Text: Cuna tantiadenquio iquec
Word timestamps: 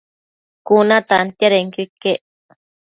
Cuna 0.67 0.97
tantiadenquio 1.09 1.83
iquec 1.87 2.19